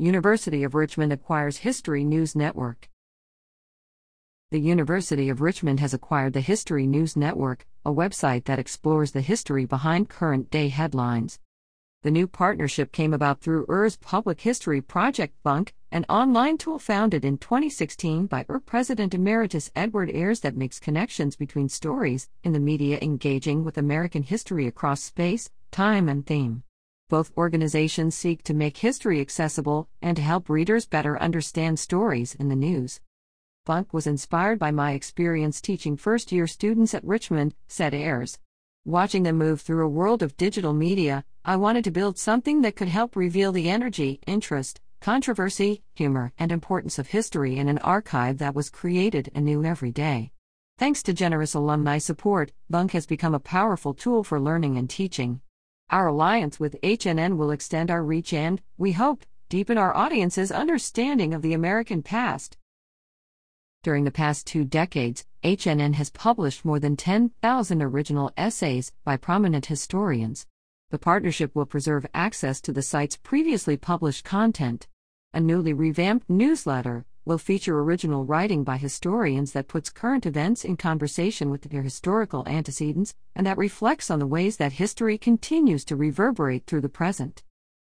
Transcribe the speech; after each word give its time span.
University 0.00 0.62
of 0.62 0.76
Richmond 0.76 1.12
acquires 1.12 1.56
History 1.56 2.04
News 2.04 2.36
Network. 2.36 2.88
The 4.52 4.60
University 4.60 5.28
of 5.28 5.40
Richmond 5.40 5.80
has 5.80 5.92
acquired 5.92 6.34
the 6.34 6.40
History 6.40 6.86
News 6.86 7.16
Network, 7.16 7.66
a 7.84 7.92
website 7.92 8.44
that 8.44 8.60
explores 8.60 9.10
the 9.10 9.22
history 9.22 9.64
behind 9.64 10.08
current 10.08 10.52
day 10.52 10.68
headlines. 10.68 11.40
The 12.04 12.12
new 12.12 12.28
partnership 12.28 12.92
came 12.92 13.12
about 13.12 13.40
through 13.40 13.66
UR's 13.68 13.96
Public 13.96 14.42
History 14.42 14.80
Project 14.80 15.34
Bunk, 15.42 15.74
an 15.90 16.06
online 16.08 16.58
tool 16.58 16.78
founded 16.78 17.24
in 17.24 17.36
2016 17.36 18.26
by 18.26 18.46
UR 18.48 18.60
President 18.60 19.14
Emeritus 19.14 19.72
Edward 19.74 20.12
Ayers 20.14 20.38
that 20.42 20.56
makes 20.56 20.78
connections 20.78 21.34
between 21.34 21.68
stories 21.68 22.28
in 22.44 22.52
the 22.52 22.60
media 22.60 23.00
engaging 23.02 23.64
with 23.64 23.76
American 23.76 24.22
history 24.22 24.68
across 24.68 25.02
space, 25.02 25.50
time, 25.72 26.08
and 26.08 26.24
theme. 26.24 26.62
Both 27.08 27.32
organizations 27.38 28.14
seek 28.14 28.42
to 28.42 28.52
make 28.52 28.76
history 28.76 29.18
accessible 29.18 29.88
and 30.02 30.14
to 30.16 30.22
help 30.22 30.50
readers 30.50 30.84
better 30.84 31.18
understand 31.18 31.78
stories 31.78 32.34
in 32.34 32.50
the 32.50 32.56
news. 32.56 33.00
Bunk 33.64 33.94
was 33.94 34.06
inspired 34.06 34.58
by 34.58 34.72
my 34.72 34.92
experience 34.92 35.62
teaching 35.62 35.96
first 35.96 36.32
year 36.32 36.46
students 36.46 36.92
at 36.92 37.04
Richmond, 37.04 37.54
said 37.66 37.94
Ayers. 37.94 38.38
Watching 38.84 39.22
them 39.22 39.38
move 39.38 39.62
through 39.62 39.86
a 39.86 39.88
world 39.88 40.22
of 40.22 40.36
digital 40.36 40.74
media, 40.74 41.24
I 41.46 41.56
wanted 41.56 41.84
to 41.84 41.90
build 41.90 42.18
something 42.18 42.60
that 42.60 42.76
could 42.76 42.88
help 42.88 43.16
reveal 43.16 43.52
the 43.52 43.70
energy, 43.70 44.20
interest, 44.26 44.78
controversy, 45.00 45.82
humor, 45.94 46.32
and 46.38 46.52
importance 46.52 46.98
of 46.98 47.06
history 47.06 47.56
in 47.56 47.68
an 47.68 47.78
archive 47.78 48.36
that 48.38 48.54
was 48.54 48.68
created 48.68 49.30
anew 49.34 49.64
every 49.64 49.92
day. 49.92 50.32
Thanks 50.76 51.02
to 51.04 51.14
generous 51.14 51.54
alumni 51.54 51.96
support, 51.96 52.52
Bunk 52.68 52.92
has 52.92 53.06
become 53.06 53.34
a 53.34 53.40
powerful 53.40 53.94
tool 53.94 54.24
for 54.24 54.38
learning 54.38 54.76
and 54.76 54.90
teaching. 54.90 55.40
Our 55.90 56.08
alliance 56.08 56.60
with 56.60 56.80
HNN 56.82 57.38
will 57.38 57.50
extend 57.50 57.90
our 57.90 58.04
reach 58.04 58.34
and, 58.34 58.60
we 58.76 58.92
hope, 58.92 59.24
deepen 59.48 59.78
our 59.78 59.96
audience's 59.96 60.52
understanding 60.52 61.32
of 61.32 61.40
the 61.40 61.54
American 61.54 62.02
past. 62.02 62.58
During 63.82 64.04
the 64.04 64.10
past 64.10 64.46
two 64.46 64.66
decades, 64.66 65.24
HNN 65.42 65.94
has 65.94 66.10
published 66.10 66.62
more 66.62 66.78
than 66.78 66.94
10,000 66.94 67.80
original 67.80 68.30
essays 68.36 68.92
by 69.02 69.16
prominent 69.16 69.66
historians. 69.66 70.46
The 70.90 70.98
partnership 70.98 71.54
will 71.54 71.64
preserve 71.64 72.04
access 72.12 72.60
to 72.62 72.72
the 72.72 72.82
site's 72.82 73.16
previously 73.16 73.78
published 73.78 74.24
content. 74.24 74.88
A 75.32 75.40
newly 75.40 75.72
revamped 75.72 76.28
newsletter 76.28 77.06
will 77.28 77.36
feature 77.36 77.78
original 77.78 78.24
writing 78.24 78.64
by 78.64 78.78
historians 78.78 79.52
that 79.52 79.68
puts 79.68 79.90
current 79.90 80.24
events 80.24 80.64
in 80.64 80.78
conversation 80.78 81.50
with 81.50 81.60
their 81.60 81.82
historical 81.82 82.42
antecedents 82.48 83.14
and 83.36 83.46
that 83.46 83.58
reflects 83.58 84.10
on 84.10 84.18
the 84.18 84.26
ways 84.26 84.56
that 84.56 84.72
history 84.72 85.18
continues 85.18 85.84
to 85.84 85.94
reverberate 85.94 86.64
through 86.64 86.80
the 86.80 86.88
present. 86.88 87.42